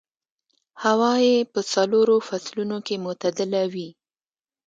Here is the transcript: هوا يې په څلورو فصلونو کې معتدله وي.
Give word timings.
هوا 0.83 1.13
يې 1.25 1.37
په 1.53 1.59
څلورو 1.71 2.15
فصلونو 2.27 2.77
کې 2.85 2.95
معتدله 3.05 3.63
وي. 3.73 3.89